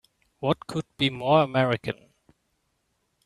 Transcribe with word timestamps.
What 0.39 0.65
could 0.65 0.85
be 0.97 1.11
more 1.11 1.43
American! 1.43 2.09